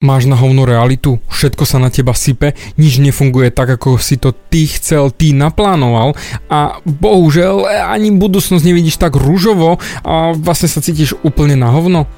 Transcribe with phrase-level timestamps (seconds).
[0.00, 4.32] Máš na hovno realitu, všetko sa na teba sype, nič nefunguje tak, ako si to
[4.32, 6.16] ty chcel, ty naplánoval
[6.48, 12.08] a bohužel ani budúcnosť nevidíš tak rúžovo a vlastne sa cítiš úplne na hovno.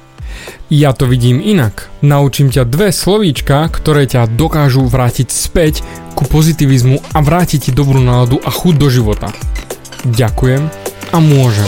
[0.71, 1.91] Ja to vidím inak.
[1.99, 5.83] Naučím ťa dve slovíčka, ktoré ťa dokážu vrátiť späť
[6.15, 9.27] ku pozitivizmu a vrátiť ti dobrú náladu a chuť do života.
[10.07, 10.71] Ďakujem
[11.11, 11.67] a môžem.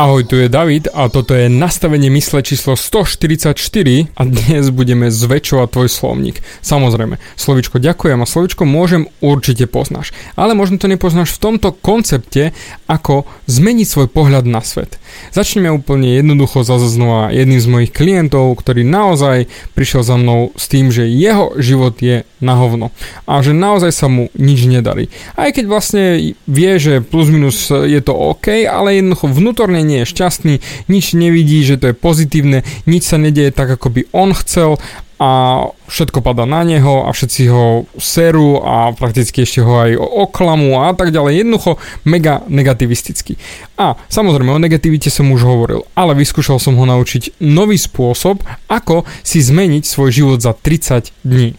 [0.00, 3.52] Ahoj, tu je David a toto je nastavenie mysle číslo 144
[4.16, 6.40] a dnes budeme zväčšovať tvoj slovník.
[6.64, 10.16] Samozrejme, slovičko ďakujem a slovičko môžem určite poznáš.
[10.40, 12.56] Ale možno to nepoznáš v tomto koncepte,
[12.88, 14.96] ako zmeniť svoj pohľad na svet.
[15.36, 20.64] Začneme úplne jednoducho zase znova jedným z mojich klientov, ktorý naozaj prišiel za mnou s
[20.72, 22.88] tým, že jeho život je na hovno
[23.28, 25.12] a že naozaj sa mu nič nedarí.
[25.36, 30.10] Aj keď vlastne vie, že plus minus je to OK, ale jednoducho vnútorne nie je
[30.14, 30.54] šťastný,
[30.86, 34.78] nič nevidí, že to je pozitívne, nič sa nedieje tak, ako by on chcel
[35.20, 35.30] a
[35.84, 40.96] všetko padá na neho a všetci ho serú a prakticky ešte ho aj oklamu a
[40.96, 41.44] tak ďalej.
[41.44, 41.76] Jednoducho
[42.08, 43.36] mega negativistický.
[43.76, 48.40] A samozrejme o negativite som už hovoril, ale vyskúšal som ho naučiť nový spôsob,
[48.72, 51.52] ako si zmeniť svoj život za 30 dní.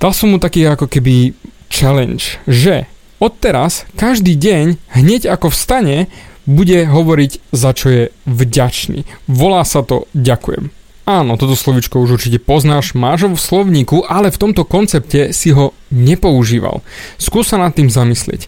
[0.00, 1.36] Dal som mu taký ako keby
[1.68, 2.88] challenge, že
[3.20, 6.08] odteraz každý deň hneď ako vstane
[6.46, 9.06] bude hovoriť, za čo je vďačný.
[9.30, 10.74] Volá sa to ďakujem.
[11.02, 15.50] Áno, toto slovičko už určite poznáš, máš ho v slovníku, ale v tomto koncepte si
[15.50, 16.78] ho nepoužíval.
[17.18, 18.46] Skús sa nad tým zamyslieť.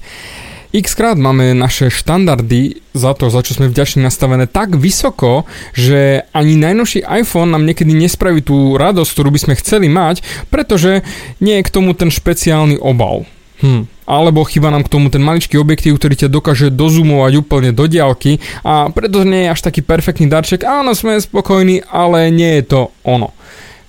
[0.74, 6.26] X krát máme naše štandardy za to, za čo sme vďační nastavené tak vysoko, že
[6.34, 11.06] ani najnovší iPhone nám niekedy nespraví tú radosť, ktorú by sme chceli mať, pretože
[11.38, 13.22] nie je k tomu ten špeciálny obal.
[13.62, 13.86] Hm.
[14.04, 18.40] Alebo chyba nám k tomu ten maličký objektív, ktorý ťa dokáže dozumovať úplne do diálky
[18.60, 20.64] a preto nie je až taký perfektný darček.
[20.64, 23.32] Áno, sme spokojní, ale nie je to ono.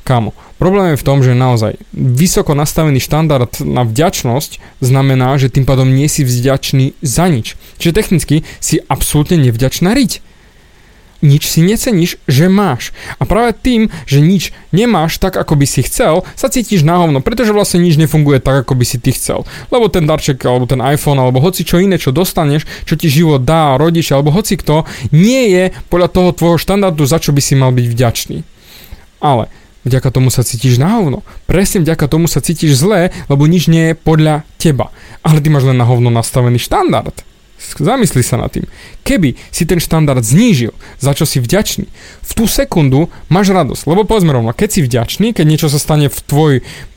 [0.05, 5.65] Kamo, problém je v tom, že naozaj vysoko nastavený štandard na vďačnosť znamená, že tým
[5.65, 7.57] pádom nie si vďačný za nič.
[7.81, 10.34] Čiže technicky si absolútne nevďačná riť
[11.23, 12.91] nič si neceníš, že máš.
[13.19, 17.23] A práve tým, že nič nemáš tak, ako by si chcel, sa cítiš na hovno,
[17.23, 19.47] pretože vlastne nič nefunguje tak, ako by si ty chcel.
[19.71, 23.43] Lebo ten darček, alebo ten iPhone, alebo hoci čo iné, čo dostaneš, čo ti život
[23.43, 24.83] dá, rodič, alebo hoci kto,
[25.15, 28.37] nie je podľa toho tvojho štandardu, za čo by si mal byť vďačný.
[29.23, 29.47] Ale
[29.85, 31.21] vďaka tomu sa cítiš na hovno.
[31.45, 34.89] Presne vďaka tomu sa cítiš zlé, lebo nič nie je podľa teba.
[35.21, 37.34] Ale ty máš len na hovno nastavený štandard.
[37.73, 38.69] Zamysli sa nad tým.
[39.01, 41.89] Keby si ten štandard znížil, za čo si vďačný,
[42.21, 43.89] v tú sekundu máš radosť.
[43.89, 46.53] Lebo povedzme rovno, keď si vďačný, keď niečo sa stane v tvoj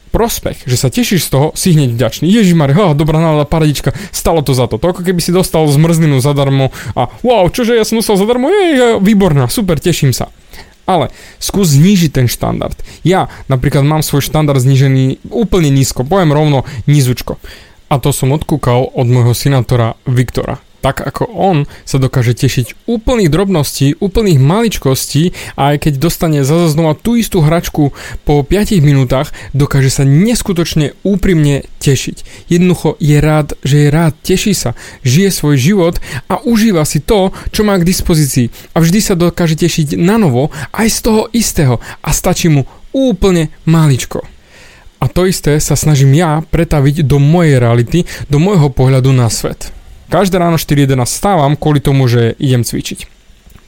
[0.09, 2.27] prospech, že sa tešíš z toho, si hneď vďačný.
[2.27, 4.81] Ježiš Mare, oh, dobrá nálada, paradička, stalo to za to.
[4.81, 9.47] To keby si dostal zmrzninu zadarmo a wow, čože ja som dostal zadarmo, je výborná,
[9.53, 10.33] super, teším sa.
[10.89, 12.81] Ale skús znížiť ten štandard.
[13.05, 17.37] Ja napríklad mám svoj štandard znížený úplne nízko, poviem rovno nízučko.
[17.89, 20.61] A to som odkúkal od môjho synátora Viktora.
[20.79, 26.71] Tak ako on sa dokáže tešiť úplných drobností, úplných maličkostí a aj keď dostane zase
[26.71, 27.91] znova tú istú hračku
[28.23, 32.47] po 5 minútach, dokáže sa neskutočne úprimne tešiť.
[32.47, 35.95] Jednoducho je rád, že je rád, teší sa, žije svoj život
[36.31, 38.55] a užíva si to, čo má k dispozícii.
[38.71, 43.51] A vždy sa dokáže tešiť na novo aj z toho istého a stačí mu úplne
[43.67, 44.38] maličko.
[44.99, 49.71] A to isté sa snažím ja pretaviť do mojej reality, do môjho pohľadu na svet.
[50.11, 53.07] Každé ráno 4.11 stávam kvôli tomu, že idem cvičiť.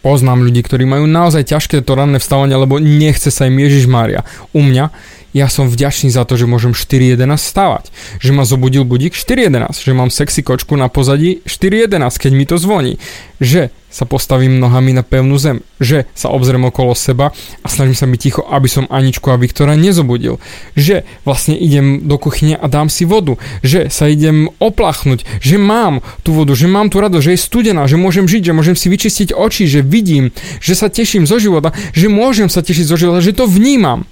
[0.00, 4.24] Poznám ľudí, ktorí majú naozaj ťažké to ranné vstávanie, lebo nechce sa im Ježiš Mária.
[4.56, 4.88] U mňa
[5.30, 7.94] ja som vďačný za to, že môžem 4.11 stávať.
[8.18, 12.56] Že ma zobudil budík 4.11, že mám sexy kočku na pozadí 4.11, keď mi to
[12.58, 12.98] zvoní.
[13.38, 18.06] Že sa postavím nohami na pevnú zem, že sa obzriem okolo seba a snažím sa
[18.06, 20.38] byť ticho, aby som Aničku a Viktora nezobudil,
[20.78, 23.34] že vlastne idem do kuchyne a dám si vodu,
[23.66, 27.82] že sa idem oplachnúť, že mám tú vodu, že mám tú radosť, že je studená,
[27.90, 30.30] že môžem žiť, že môžem si vyčistiť oči, že vidím,
[30.62, 34.06] že sa teším zo života, že môžem sa tešiť zo života, že to vnímam.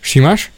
[0.00, 0.50] Všimáš?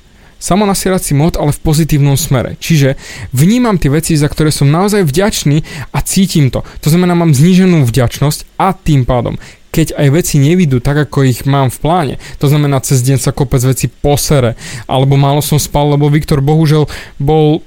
[0.45, 2.61] Samonasierací mod, ale v pozitívnom smere.
[2.61, 3.01] Čiže
[3.33, 5.65] vnímam tie veci, za ktoré som naozaj vďačný
[5.97, 6.61] a cítim to.
[6.85, 9.41] To znamená, mám zníženú vďačnosť a tým pádom
[9.75, 12.15] keď aj veci nevidú tak, ako ich mám v pláne.
[12.39, 14.55] To znamená, cez deň sa kopec veci posere,
[14.87, 16.87] alebo málo som spal, lebo Viktor bohužel
[17.19, 17.59] bol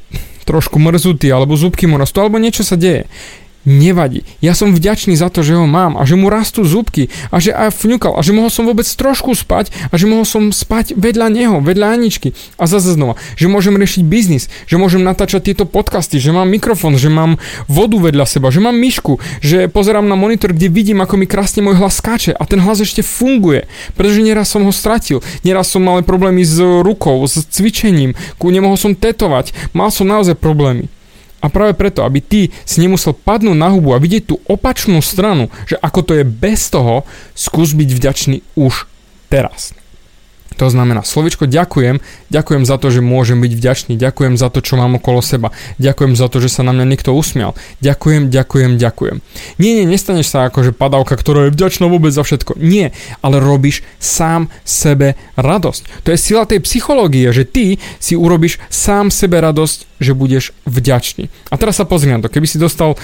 [0.47, 3.11] trošku mrzutý, alebo zubky mu rastú, alebo niečo sa deje
[3.67, 4.23] nevadí.
[4.39, 7.51] Ja som vďačný za to, že ho mám a že mu rastú zubky a že
[7.51, 11.27] aj fňukal a že mohol som vôbec trošku spať a že mohol som spať vedľa
[11.27, 12.31] neho, vedľa Aničky.
[12.55, 16.95] A zase znova, že môžem riešiť biznis, že môžem natáčať tieto podcasty, že mám mikrofón,
[16.95, 17.35] že mám
[17.67, 21.59] vodu vedľa seba, že mám myšku, že pozerám na monitor, kde vidím, ako mi krásne
[21.59, 23.67] môj hlas skáče a ten hlas ešte funguje,
[23.99, 28.95] pretože nieraz som ho stratil, nieraz som mal problémy s rukou, s cvičením, nemohol som
[28.95, 30.87] tetovať, mal som naozaj problémy.
[31.37, 35.53] A práve preto, aby ty si nemusel padnúť na hubu a vidieť tú opačnú stranu,
[35.69, 37.05] že ako to je bez toho,
[37.37, 38.89] skús byť vďačný už
[39.29, 39.77] teraz.
[40.57, 42.01] To znamená, slovičko ďakujem,
[42.33, 46.17] ďakujem za to, že môžem byť vďačný, ďakujem za to, čo mám okolo seba, ďakujem
[46.17, 47.53] za to, že sa na mňa niekto usmial,
[47.85, 49.17] ďakujem, ďakujem, ďakujem.
[49.61, 52.57] Nie, nie, nestaneš sa ako že padavka, ktorá je vďačná vôbec za všetko.
[52.57, 52.89] Nie,
[53.21, 56.03] ale robíš sám sebe radosť.
[56.03, 61.29] To je sila tej psychológie, že ty si urobíš sám sebe radosť, že budeš vďačný.
[61.53, 62.97] A teraz sa pozri na to, keby si dostal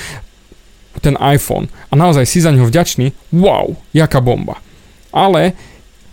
[1.02, 4.62] ten iPhone a naozaj si za ňo vďačný, wow, jaká bomba.
[5.14, 5.54] Ale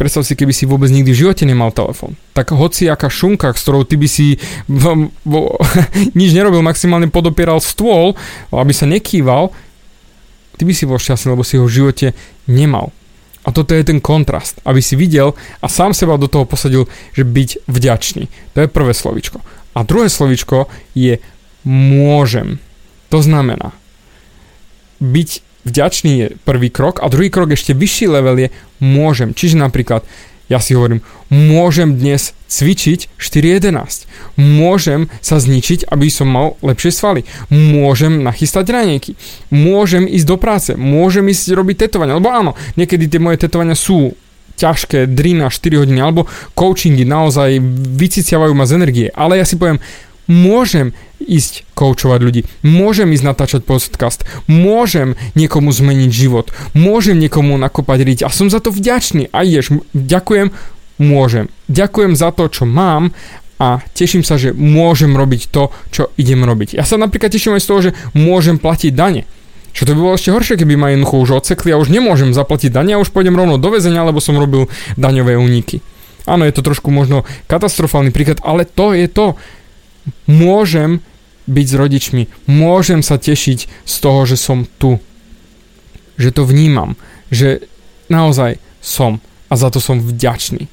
[0.01, 2.17] Predstav si, keby si vôbec nikdy v živote nemal telefón.
[2.33, 5.33] Tak hoci aká šunka, s ktorou ty by si v, v,
[6.19, 8.17] nič nerobil, maximálne podopieral stôl,
[8.49, 9.53] aby sa nekýval,
[10.57, 12.07] ty by si bol šťastný, lebo si ho v živote
[12.49, 12.97] nemal.
[13.45, 17.29] A toto je ten kontrast, aby si videl a sám seba do toho posadil, že
[17.29, 18.25] byť vďačný.
[18.57, 19.45] To je prvé slovičko.
[19.77, 21.21] A druhé slovičko je
[21.69, 22.57] môžem.
[23.13, 23.77] To znamená
[25.05, 28.49] byť vďačný je prvý krok a druhý krok ešte vyšší level je
[28.81, 29.37] môžem.
[29.37, 30.05] Čiže napríklad
[30.51, 30.99] ja si hovorím,
[31.31, 34.11] môžem dnes cvičiť 4.11.
[34.35, 37.23] Môžem sa zničiť, aby som mal lepšie svaly.
[37.55, 39.15] Môžem nachystať ranejky.
[39.55, 40.71] Môžem ísť do práce.
[40.75, 42.19] Môžem ísť robiť tetovania.
[42.19, 44.19] Lebo áno, niekedy tie moje tetovania sú
[44.59, 46.27] ťažké, drina 4 hodiny, alebo
[46.59, 47.63] coachingy naozaj
[47.95, 49.09] vyciciavajú ma z energie.
[49.15, 49.79] Ale ja si poviem,
[50.27, 50.91] môžem
[51.21, 58.19] ísť koučovať ľudí, môžem ísť natáčať podcast, môžem niekomu zmeniť život, môžem niekomu nakopať riť.
[58.25, 59.29] A som za to vďačný.
[59.31, 60.51] A ješ, ďakujem,
[61.01, 61.53] môžem.
[61.69, 63.13] Ďakujem za to, čo mám.
[63.61, 66.81] A teším sa, že môžem robiť to, čo idem robiť.
[66.81, 69.29] Ja sa napríklad teším aj z toho, že môžem platiť dane.
[69.77, 72.73] Čo to by bolo ešte horšie, keby ma jednoducho už odsekli a už nemôžem zaplatiť
[72.73, 75.85] dane a už pôjdem rovno do väzenia, lebo som robil daňové úniky.
[76.25, 79.37] Áno, je to trošku možno katastrofálny príklad, ale to je to.
[80.27, 81.05] Môžem
[81.51, 85.03] byť s rodičmi, môžem sa tešiť z toho, že som tu.
[86.15, 86.95] Že to vnímam,
[87.35, 87.67] že
[88.07, 89.19] naozaj som
[89.51, 90.71] a za to som vďačný.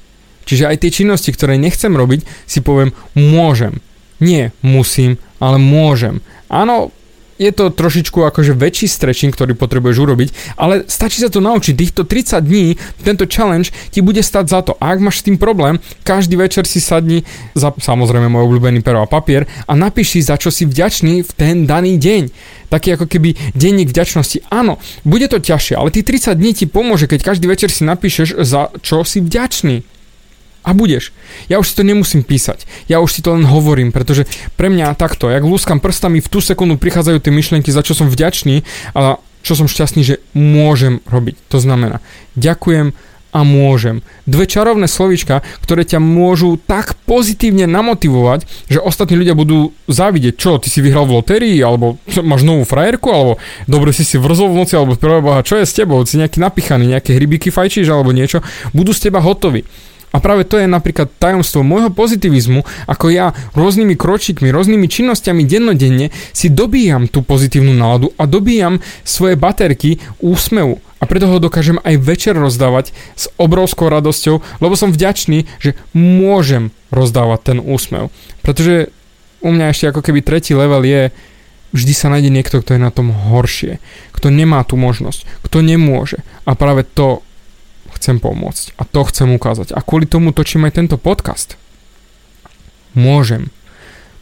[0.48, 3.84] Čiže aj tie činnosti, ktoré nechcem robiť, si poviem môžem.
[4.22, 6.24] Nie musím, ale môžem.
[6.48, 6.94] Áno,
[7.38, 11.74] je to trošičku akože väčší stretching, ktorý potrebuješ urobiť, ale stačí sa to naučiť.
[11.78, 12.74] Týchto 30 dní,
[13.06, 14.74] tento challenge ti bude stať za to.
[14.82, 17.22] A ak máš s tým problém, každý večer si sadni
[17.54, 21.30] za samozrejme môj obľúbený pero a papier a napíš si, za čo si vďačný v
[21.32, 22.22] ten daný deň.
[22.68, 24.44] Taký ako keby denník vďačnosti.
[24.52, 24.76] Áno,
[25.06, 28.68] bude to ťažšie, ale tých 30 dní ti pomôže, keď každý večer si napíšeš, za
[28.84, 29.97] čo si vďačný.
[30.66, 31.14] A budeš.
[31.46, 32.68] Ja už si to nemusím písať.
[32.90, 36.42] Ja už si to len hovorím, pretože pre mňa takto, jak lúskam prstami, v tú
[36.42, 41.38] sekundu prichádzajú tie myšlienky, za čo som vďačný a čo som šťastný, že môžem robiť.
[41.54, 42.02] To znamená,
[42.36, 42.92] ďakujem
[43.28, 44.00] a môžem.
[44.24, 50.56] Dve čarovné slovíčka, ktoré ťa môžu tak pozitívne namotivovať, že ostatní ľudia budú závidieť, čo,
[50.56, 53.32] ty si vyhral v lotérii, alebo máš novú frajerku, alebo
[53.68, 56.96] dobre si si vrzol v noci, alebo boha, čo je s tebou, si nejaký napichaný,
[56.96, 58.40] nejaké hrybiky fajčíš, alebo niečo,
[58.72, 59.68] budú z teba hotoví.
[60.12, 66.08] A práve to je napríklad tajomstvo môjho pozitivizmu, ako ja rôznymi kročíkmi, rôznymi činnosťami dennodenne
[66.32, 70.80] si dobíjam tú pozitívnu náladu a dobíjam svoje baterky úsmevu.
[70.98, 76.74] A preto ho dokážem aj večer rozdávať s obrovskou radosťou, lebo som vďačný, že môžem
[76.90, 78.10] rozdávať ten úsmev.
[78.42, 78.90] Pretože
[79.38, 81.14] u mňa ešte ako keby tretí level je,
[81.70, 83.78] vždy sa nájde niekto, kto je na tom horšie,
[84.10, 86.24] kto nemá tú možnosť, kto nemôže.
[86.48, 87.22] A práve to
[87.98, 89.74] chcem pomôcť a to chcem ukázať.
[89.74, 91.58] A kvôli tomu točím aj tento podcast.
[92.94, 93.50] Môžem.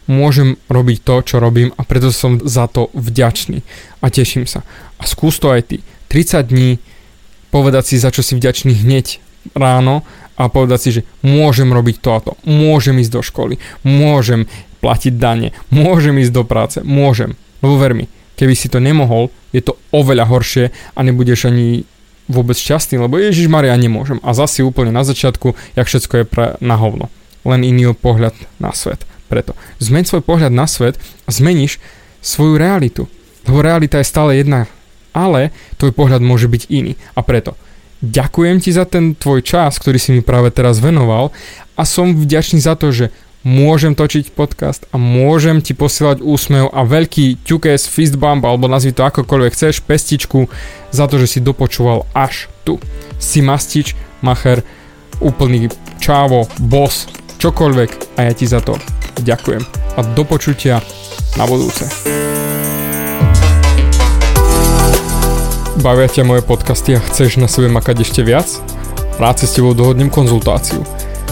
[0.07, 3.61] Môžem robiť to, čo robím a preto som za to vďačný
[4.01, 4.65] a teším sa.
[4.97, 5.77] A skús to aj ty.
[6.09, 6.79] 30 dní
[7.51, 9.19] povedať si, za čo si vďačný hneď
[9.55, 10.07] ráno
[10.39, 14.45] a povedať si, že môžem robiť to a to, môžem ísť do školy, môžem
[14.79, 17.33] platiť dane, môžem ísť do práce, môžem.
[17.59, 18.05] Lebo ver mi,
[18.37, 21.83] keby si to nemohol, je to oveľa horšie a nebudeš ani
[22.27, 24.19] vôbec šťastný, lebo Ježiš Maria nemôžem.
[24.23, 27.07] A zase úplne na začiatku, jak všetko je pre, na hovno.
[27.47, 29.07] Len iný pohľad na svet.
[29.27, 30.95] Preto zmeň svoj pohľad na svet
[31.27, 31.79] a zmeníš
[32.23, 33.07] svoju realitu.
[33.47, 34.67] Lebo realita je stále jedna,
[35.15, 36.99] ale tvoj pohľad môže byť iný.
[37.15, 37.55] A preto
[38.03, 41.31] ďakujem ti za ten tvoj čas, ktorý si mi práve teraz venoval
[41.79, 43.09] a som vďačný za to, že
[43.45, 49.05] môžem točiť podcast a môžem ti posielať úsmev a veľký ťukes, fistbump alebo nazvi to
[49.05, 50.49] akokoľvek chceš, pestičku
[50.89, 52.81] za to, že si dopočúval až tu.
[53.21, 53.93] Si mastič,
[54.25, 54.65] macher,
[55.21, 55.69] úplný
[56.01, 58.77] čávo, boss, čokoľvek a ja ti za to
[59.21, 59.63] ďakujem.
[59.97, 60.81] A do počutia
[61.37, 61.85] na budúce.
[65.77, 68.49] Bavia ťa moje podcasty a chceš na sebe makať ešte viac?
[69.21, 70.96] Rád si s tebou dohodnem konzultáciu